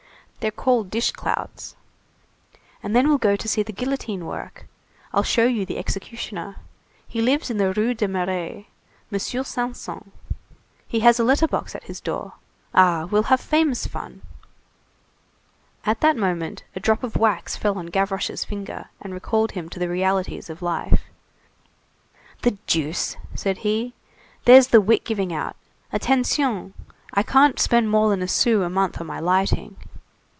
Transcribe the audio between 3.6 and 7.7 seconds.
the guillotine work. I'll show you the executioner. He lives in